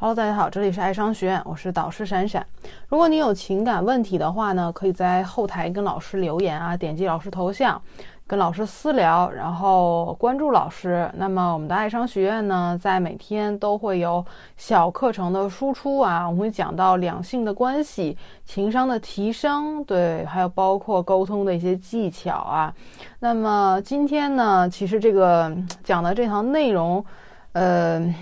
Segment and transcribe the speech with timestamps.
[0.00, 2.46] Hello，大家好，这里是爱商学院，我是导师闪闪。
[2.86, 7.82] 如果你有情感问题的话呢，可以在后台跟老师留言啊，点击老师头像，
[8.24, 11.10] 跟老师私聊，然后关注老师。
[11.16, 14.24] 那么我们的爱商学院呢，在每天都会有
[14.56, 22.72] 小课程的输出啊，我们会讲到两性的关系、情商的提升，对，还有包括沟通的一些技巧啊。
[23.18, 25.52] 那么今天呢，其实这个
[25.82, 27.04] 讲的这堂内容，
[27.50, 28.14] 呃，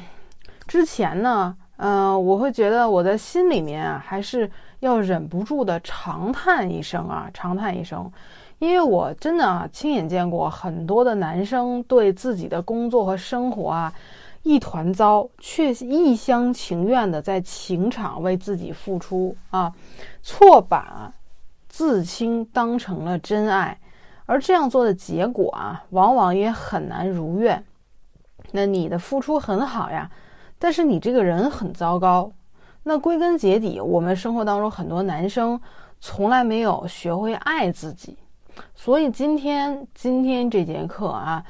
[0.66, 1.54] 之前呢。
[1.78, 4.50] 嗯，我会觉得我的心里面啊，还是
[4.80, 8.10] 要忍不住的长叹一声啊，长叹一声，
[8.58, 13.92] 因为我真的啊，亲眼见过很多的男生对自己的工作和生活啊
[14.42, 19.70] 一团糟，却一厢情愿的在情场为自己付出啊，
[20.22, 21.12] 错把
[21.68, 23.78] 自清当成了真爱，
[24.24, 27.62] 而这样做的结果啊，往往也很难如愿。
[28.52, 30.10] 那你的付出很好呀。
[30.58, 32.32] 但是你这个人很糟糕，
[32.82, 35.60] 那归根结底，我们生活当中很多男生
[36.00, 38.16] 从来没有学会爱自己，
[38.74, 41.44] 所以今天今天这节课啊，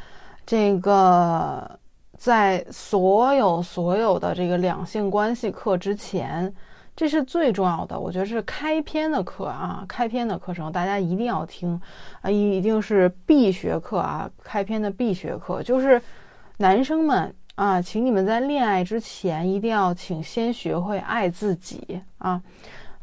[0.45, 1.79] 这个
[2.17, 6.53] 在所有所有的这个两性关系课之前，
[6.97, 11.81] 这是最重要的，我觉得是开篇的课啊，开篇的课程大家一定要听
[12.23, 16.03] 啊，一定是必学课啊，开篇的必学课就是
[16.57, 17.33] 男生们。
[17.57, 22.41] 啊，请你们在恋爱之前一定要请先学会爱自己啊！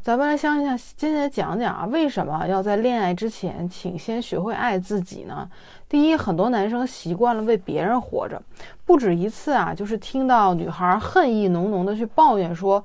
[0.00, 5.50] 咱们来想想，接下来讲讲啊，为什么要在恋爱之前请先学会爱自己呢？
[5.88, 8.40] 第一，很多男生习惯了为别人活着，
[8.84, 12.84] 不止一次啊，就是听到女孩恨意浓浓的去抱怨说。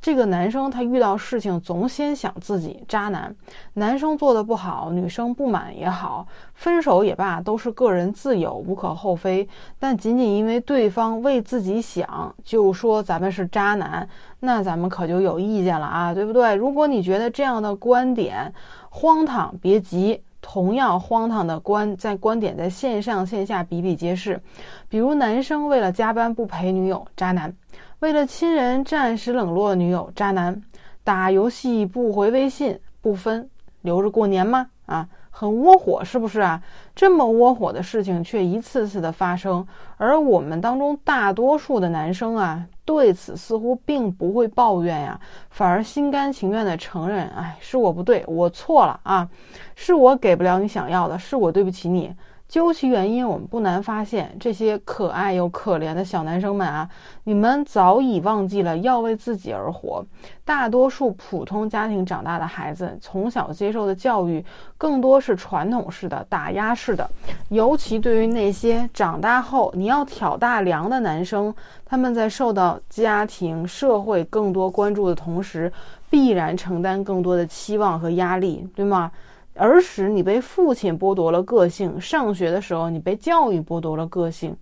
[0.00, 3.34] 这个男生他遇到事情总先想自己，渣男。
[3.74, 9.48] 男生做的不好，女生不满也好，分手也罢，都是个人自由，无可厚非。
[9.78, 14.08] 但仅仅因为对方为自己想，就说咱们是渣男，
[14.40, 16.54] 那咱们可就有意见了啊，对不对？
[16.54, 18.52] 如果你觉得这样的观点
[18.90, 24.40] 荒唐，别急，同样荒唐的观在观点在线上线下比比皆是。
[24.88, 27.52] 比如男生为了加班不陪女友，渣男。
[28.00, 30.54] 为了亲人暂时冷落女友，渣男；
[31.02, 33.50] 打游戏不回微信，不分
[33.82, 34.68] 留着过年吗？
[34.86, 36.62] 啊，很窝火，是不是啊？
[36.94, 49.28] 这么窝火的事情却一次次的发生，而我们当中大多数的男生啊，对此似乎并不会抱怨呀，反而心甘情愿地承认，哎，是我不对，我错了啊，
[49.76, 52.10] 是我给不了你想要的，是我对不起你。
[52.48, 56.88] 究其原因，我们不难发现，这些可爱又可怜的小男生们啊，
[57.24, 60.02] 你们早已忘记了要为自己而活。
[60.46, 64.42] 大多数普通家庭长大的孩子，从小接受的教育
[64.78, 67.08] 更多是传统式的、打压式的。
[67.50, 71.54] 尤其对于那些长大后你要挑大梁的男生，
[71.84, 75.70] 他们在受到家庭、社会更多关注的同时，
[76.08, 79.12] 必然承担更多的期望和压力，对吗？
[79.58, 84.56] 儿时你被父亲剥夺了个性，上学的时候你被教育剥夺了个性，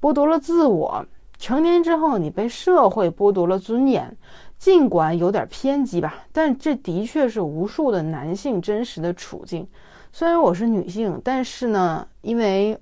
[0.00, 1.04] 剥夺了自我；
[1.38, 4.16] 成年之后你被社会剥夺了尊严。
[4.58, 9.66] 尽管有点偏激吧，但这的确是无数的男性真实的处境。
[10.12, 12.78] 虽然我是女性，但是呢，因为。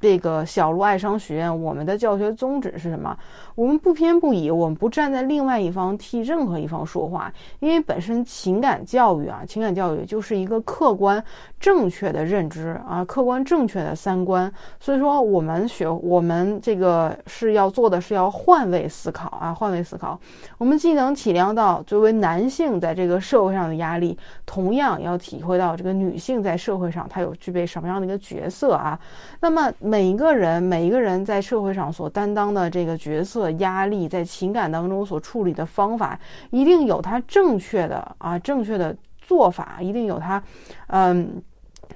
[0.00, 3.14] 这个小鹿爱商学院，我们的教学宗旨是什么？
[3.54, 7.30] 我们不偏不倚，我们不站在另外一方替任何一方说话。
[7.58, 11.22] 因为本身情感教育啊，情感教育就是一个客观
[11.60, 14.50] 正确的认知啊，客观正确的三观。
[14.80, 20.18] 所以说，我们学我们这个是要做的是要换位思考啊，换位思考。
[20.56, 28.98] 我们既能体谅到作为男性在这个社会上的压力，同样要体会到这个女性在社会上她有具备什么样的一个角色啊。
[29.40, 29.70] 那么。
[29.90, 36.16] 每一个人，每一个人在社会上所担当的这个角色、压力，在情感当中所处理的方法，
[36.50, 40.40] 一定有他正确的啊，正确的做法，一定有他，
[40.86, 41.42] 嗯，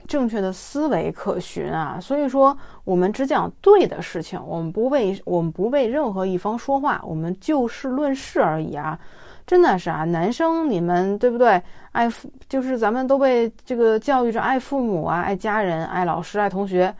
[0.08, 1.96] 正确的思维可循啊。
[2.00, 8.98] 所以说，我们只讲对的事情，我们不为我们不为任何一方说话，我们就事论事而已啊。
[9.46, 11.62] 真的是啊，男生你们对不对？
[11.92, 16.92] 爱父就是咱们都被这个教育着爱父母啊，爱家人，爱老师，爱同学。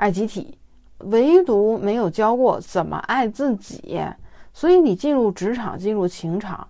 [0.00, 0.56] 爱集体，
[1.00, 4.00] 唯独没有教过怎么爱自己。
[4.54, 6.66] 所以你进入职场、进入情场，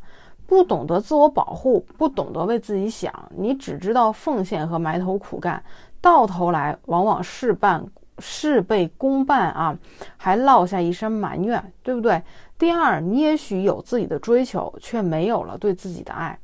[0.49, 5.63] 不懂得自我保护，不懂得为自己想，你只知道奉献和埋头苦干，
[6.01, 7.87] 到头来往往事半
[8.19, 9.79] 事倍功半啊，
[10.17, 12.21] 还落下一身埋怨，对不对？
[12.59, 16.37] 第二，你也许有自己的追求，却没有了对自己的爱。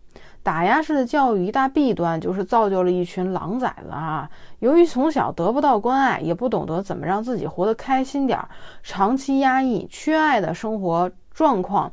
[0.46, 4.30] 打压式的教育一大弊端就是造就了一群狼崽子啊！
[4.60, 8.48] 由于从小得不到关爱，也不懂得怎么让自己活得开心点儿，
[8.80, 11.90] 长期压抑、缺爱的生活状况，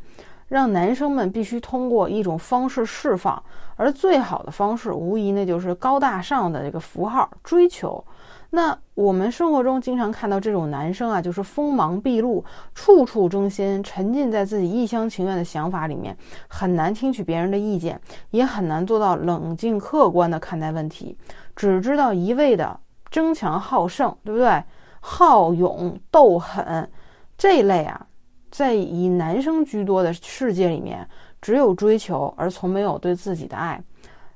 [0.49, 3.41] 让男生们必须通过一种方式释放，
[3.75, 8.03] 而最好的方式无疑那就是高大上的这个符号追求。
[8.51, 16.15] 那我们生活中经常看到这种男生啊，就是锋芒毕露，处处争先，沉浸在自己一厢情愿的想法里面，
[16.47, 17.99] 很难听取别人的意见，
[18.29, 21.17] 也很难做到冷静客观的看待问题，
[21.55, 22.79] 只知道一味的
[23.09, 24.63] 争强好胜，对不对？
[24.99, 26.87] 好勇斗狠
[27.35, 28.05] 这一类啊，
[28.51, 31.09] 在以男生居多的世界里面，
[31.43, 33.83] 只有追求而从没有对自己的爱。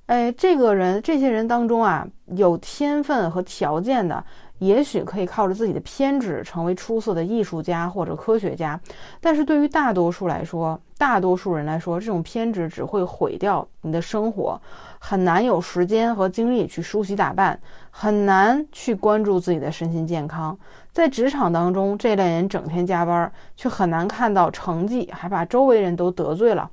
[0.08, 2.06] 哎，这个人，这些人当中啊，
[2.36, 4.24] 有天分和条件的，
[4.60, 8.80] 也许可以靠着自己的偏执成为出色的艺术家或者科学家。
[9.22, 14.60] 但是对于大多数来说，大多数人来说，这种偏执只会毁掉你的生活，
[15.00, 17.60] 很难有时间和精力去梳洗打扮，
[17.90, 20.58] 很难去关注自己的身心健康。
[20.94, 26.72] 在职场当中，这类人整天加班，却很难看到成绩，还把周围人都得罪了。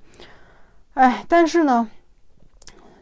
[0.95, 1.89] 哎，但是呢？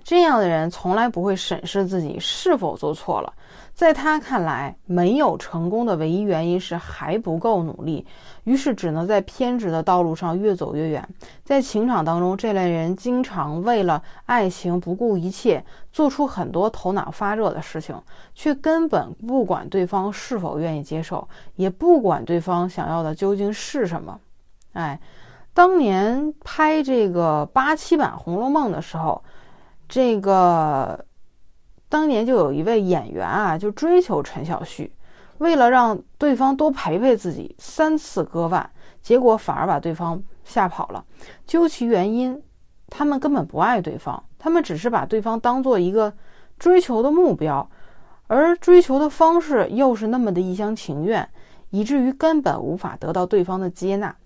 [0.04, 3.32] 这样的人从来不会审视自己是否做错了，
[3.72, 8.04] 在他看来，没有成功的唯一原因是还不够努力，
[8.42, 11.08] 于是只能在偏执的道路上越走越远。
[11.44, 17.96] 在情场当中，这类人经常为了爱情不顾一切，做出很多头脑发热的事情，
[18.34, 24.18] 却根本不管对方是否愿意接受，也不管对方想要的究竟是什么。
[24.72, 24.98] 哎，
[25.54, 29.22] 当年拍这个八七版《红楼梦》的时候。
[29.88, 31.04] 这个
[31.90, 34.90] 当年就有一位演员啊，就追求陈小旭，
[35.36, 38.70] 为了让对方多陪陪自己，三次割腕，
[39.02, 41.04] 结果反而把对方吓跑了。
[41.46, 42.42] 究其原因，
[42.88, 46.10] 他们根本不爱对方，他们只是把对方当做一个
[46.58, 47.68] 追求的目标，
[48.28, 51.28] 而追求的方式又是那么的一厢情愿，
[51.68, 54.16] 以至于根本无法得到对方的接纳。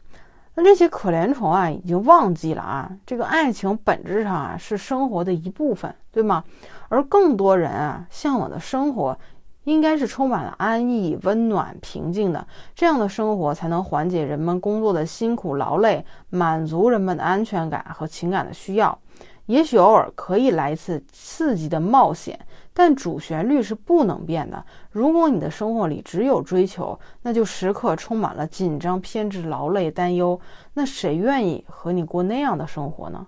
[0.56, 6.42] 那这些可怜虫啊，已经忘记了啊，这个爱情本质上啊是生活的一部分，对吗？
[6.88, 9.18] 而更多人啊向往的生活，
[9.66, 18.98] 应该是充满了安逸、温暖、平静的，这样的生活才能缓解人们工作的辛苦劳累，满足人们的安全感和情感的需要。
[19.46, 22.38] 也许偶尔可以来一次刺激的冒险。
[22.78, 24.62] 但主旋律是不能变的。
[24.90, 30.38] 如果你的生活里只有追求，那就时刻充满了紧张、偏执、劳累、担忧。
[30.74, 33.26] 那谁愿意和你过那样的生活呢？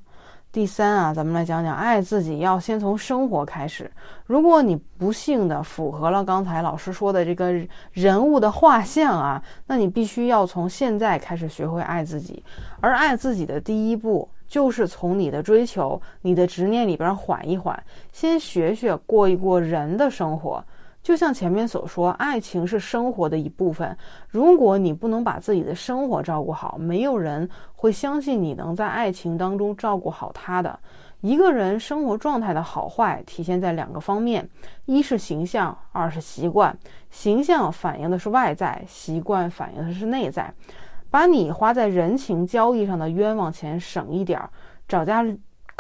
[0.51, 3.91] 第三啊，咱们来讲讲爱自己，要先从生活开始。
[4.27, 7.53] 如果你不幸的符合了刚才老师说的这个
[7.93, 12.43] 人物的画像啊，那你必须要从现在开始学会爱自己。
[12.81, 14.29] 而爱自己的第一步。
[14.49, 17.85] 就是从你的追求、你的执念里边缓一缓，
[18.15, 20.65] 先学学过一过人的生活。
[21.09, 23.97] 就像前面所说，爱情是生活的一部分。
[24.29, 30.79] 如果你不能把自己的生活照顾好，没有人会相信你能在爱情当中照顾好他的。
[31.23, 34.47] 一个人生活状态的好坏，体现在两个方面：
[34.85, 36.79] 一是形象，二是习惯。
[37.09, 40.53] 形象反映的是外在，习惯反映的是内在。
[41.09, 44.51] 把你花在人情交易上的冤枉钱省一点儿，
[44.87, 45.25] 找家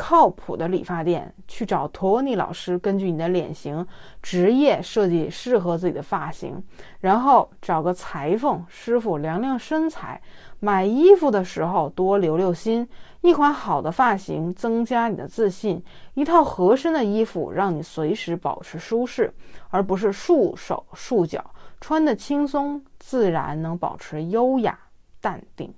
[0.00, 3.84] 靠谱的理发店，去找托尼老师，根据你的脸型、
[4.22, 6.62] 职业设计适合自己的发型，
[7.00, 10.22] 然后找个裁缝师傅量量身材。
[10.60, 12.88] 买衣服的时候多留留心，
[13.22, 15.82] 一款好的发型增加你的自信，
[16.14, 19.34] 一套合身的衣服让你随时保持舒适，
[19.70, 21.44] 而不是束手束脚，
[21.80, 24.78] 穿得轻松自然，能保持优雅。
[25.20, 25.74] 淡定，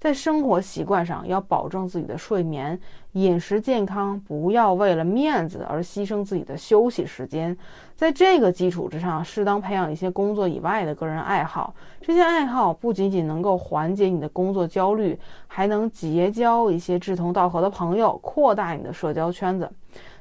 [0.00, 2.78] 在生活习惯上要保证自己的睡眠、
[3.12, 7.56] 饮食健康，不要为了面子而牺牲自己的休息时间。
[7.96, 11.74] 在这个基础之上，适当培养一些工作以外的个人爱好。
[12.00, 19.68] 这些爱好不仅仅能够缓解你的工作焦虑，还能结交一些志同道合的朋友，扩大你的社交圈子。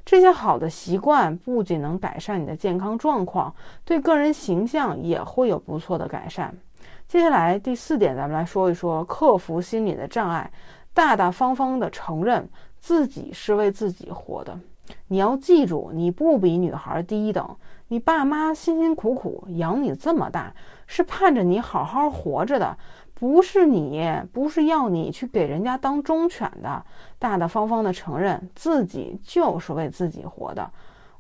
[0.04, 3.54] 这些好的习惯不仅能改善你的健康状况，
[3.86, 6.56] 对个人形象也会有不错的改善。
[7.08, 10.52] 接下来第四点，咱们来说一说克服心理的障碍，
[10.94, 12.50] 大大方方的承认
[12.82, 14.60] 自己是为自己活的。
[15.08, 17.56] 你要记住，你不比女孩低一等，
[17.88, 20.54] 你爸妈辛辛苦苦养你这么大，
[20.86, 22.78] 是盼着你好好活着的，
[23.14, 26.84] 不是你，不是要你去给人家当忠犬的。
[27.18, 30.70] 大大方方的承认自己就是为自己活的。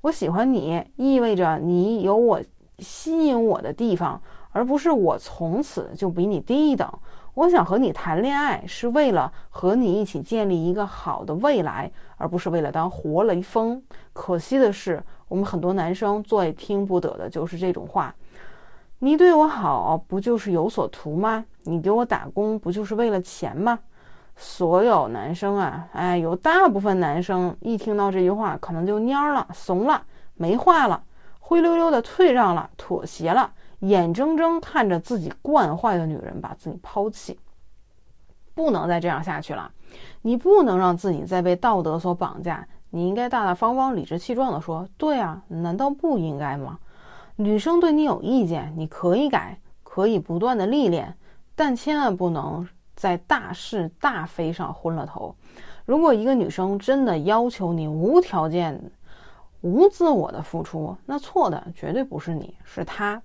[0.01, 2.41] 我喜欢你，意味着你有我
[2.79, 4.21] 吸引我的地方。
[4.57, 6.91] 而不是我从此就比你低一等。
[7.35, 13.79] 我想和你谈恋爱，是为了和你一起建立一个好的未来，而不是为了当活雷锋。
[14.13, 18.15] 可惜的是，我们很多男生最听不得的就是这种话：
[18.97, 21.45] 你对我好，不就是有所图吗？
[21.65, 23.77] 你给我打工，不就是为了钱吗？
[24.35, 30.01] 所有男生啊，哎，有大部分男生一听到这句话，可能就蔫了、怂了、
[30.33, 31.03] 没话了，
[31.39, 37.39] 灰溜溜的退让了、妥协了，眼睁睁看着自己惯坏的女人把自己抛弃，
[38.53, 39.71] 不能再这样下去了。
[40.21, 46.79] 你不能让自己再被道德所绑架，你应该大大方方、理直气壮地说：“对啊，难道不应该吗？”
[47.35, 51.15] 女生对你有意见，你可以改，可以不断的历练，
[51.55, 52.67] 但千万不能。
[52.95, 55.35] 在大是大非上昏了头。
[55.85, 58.81] 如果一个女生真的要求你无条件、
[59.61, 63.21] 无自我的付出，那错的绝对不是你，是她。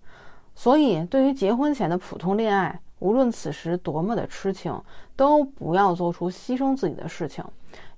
[0.55, 4.81] 所以，对于结婚前的普通恋爱，无论此时多么的痴情，
[5.17, 7.45] 都不要做出牺牲自己的事情。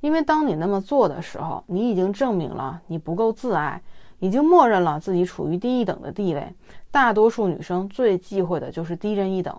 [0.01, 3.83] 因为当你那么做的时候，你已经证明了你不够自爱，
[4.21, 6.55] 已经默认了自己处于低一等的地位。
[6.91, 9.59] 大多数女生最忌讳的就是低人一等。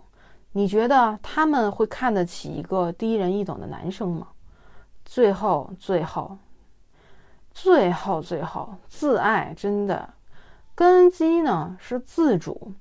[0.53, 4.27] 你觉得他们会看得起一个低人一等的男生吗？
[5.03, 6.37] 最后，最后，
[7.51, 10.13] 最后，最后，自爱真的
[10.73, 12.71] 根基呢是自主。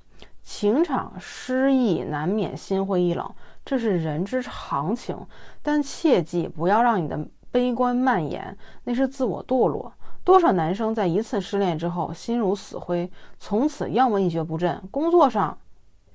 [0.44, 3.34] 情场失意，难免心灰意冷，
[3.64, 5.18] 这是人之常情。
[5.62, 7.18] 但切记不要让你的
[7.50, 9.92] 悲观蔓延，那是自我堕落。
[10.22, 15.58] 多少男生在一次失恋之后心如死灰，从此要么一蹶不振，工作上、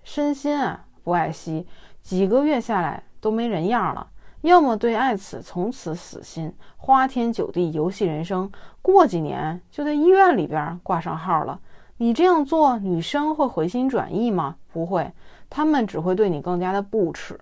[0.03, 0.85] 身心啊。
[1.01, 1.65] 不爱惜，
[2.03, 4.07] 几个月下来都没人样了。
[4.41, 8.51] 要么对爱此从此死心，花天酒地，游戏人生。
[8.81, 11.59] 过几年就在医院里边挂上号了。
[12.01, 14.55] 你这样做，女生会回心转意吗？
[14.71, 15.11] 不会，
[15.49, 17.37] 他们只会对你更加的不耻，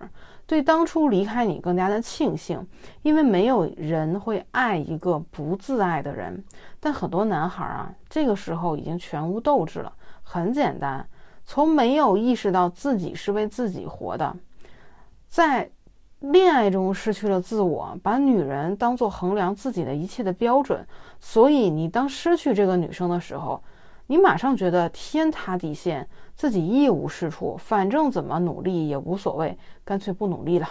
[0.46, 2.66] 对当初离开你更加的庆幸。
[3.02, 6.44] 因为没有人会爱一个不自爱的人。
[6.80, 9.92] 但很多男孩啊，这个时候已经全无斗志了。
[10.24, 11.06] 很简单。
[11.46, 14.36] 从没有意识到自己是为自己活的，
[15.28, 15.70] 在
[16.18, 20.84] 恋爱中失去了自我，把女人当做衡量自己的一切的标准。
[21.20, 23.62] 所以，你当失去这个女生的时候，
[24.08, 30.68] 你马上觉得天塌地陷，自己一无是处，反正怎么努力也无所谓，干脆不努力了。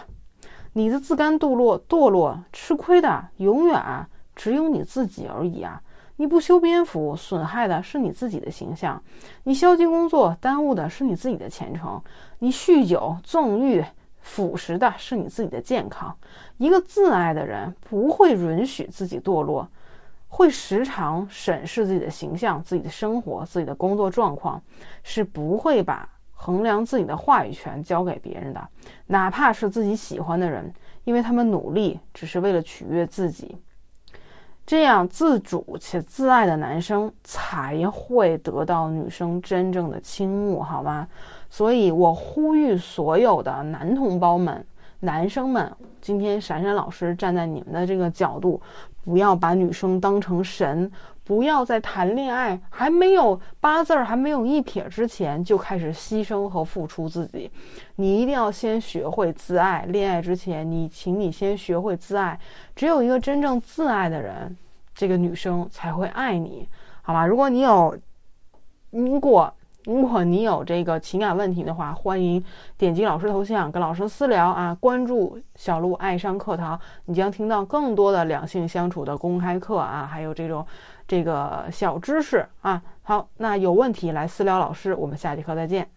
[0.74, 5.82] 你的自甘堕落，堕落吃亏的永远只有你自己而已啊！
[6.16, 9.00] 你不修边幅，损害的是你自己的形象；
[9.44, 12.02] 你消极工作，耽误的是你自己的前程；
[12.40, 13.86] 你酗酒、纵欲、
[14.20, 16.16] 腐蚀的是你自己的健康。
[16.58, 19.70] 一个自爱的人不会允许自己堕落，
[20.28, 24.62] 会时常审视自己的形象、自己的生活、自己的工作状况，
[25.04, 28.68] 是不会把衡量自己的话语权交给别人的，
[29.08, 30.72] 哪怕是自己喜欢的人，
[31.06, 33.58] 因为他们努力只是为了取悦自己。
[34.66, 41.08] 这样自主且自爱的男生才会得到女生真正的倾慕，好吗？
[41.50, 44.64] 所以我呼吁所有的男同胞们、
[45.02, 48.60] 男生们，今天闪闪老师站在你们的这个角度，
[49.04, 50.92] 不要把女生当成神，
[51.24, 57.52] 不要在谈恋爱还没有八字儿、还没有一撇之前就开始牺牲和付出自己。
[57.98, 59.86] 你一定要先学会自爱。
[59.90, 62.40] 恋爱之前，你请你先学会自爱。
[62.76, 64.58] 只有一个真正自爱的人，
[64.96, 66.68] 这个女生才会爱你，
[67.04, 67.26] 好吧？
[67.26, 67.96] 如果你有，
[68.90, 69.54] 如果
[69.88, 72.44] 如果你有这个情感问题的话，欢迎
[72.78, 74.76] 点击老师头像跟老师私聊啊！
[74.82, 80.66] 关注小鹿爱上课堂，你将听到更多的两性相处的公开课啊，还有这种
[81.08, 82.82] 这个小知识啊。
[83.02, 85.97] 好，那有问题来私聊老师，我们下节课再见。